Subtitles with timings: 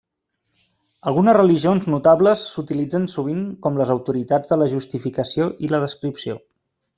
[1.09, 6.41] Algunes religions notables s'utilitzen sovint com les autoritats de la justificació i la descripció.